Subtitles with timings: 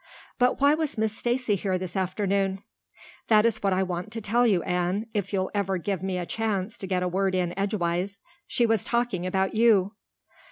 [0.39, 2.63] But why was Miss Stacy here this afternoon?"
[3.27, 6.25] "That is what I want to tell you, Anne, if you'll ever give me a
[6.25, 8.19] chance to get a word in edgewise.
[8.47, 9.91] She was talking about you."